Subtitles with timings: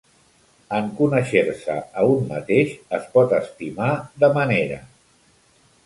[0.77, 3.93] En conèixer-se a un mateix, es pot estimar
[4.25, 4.85] de manera.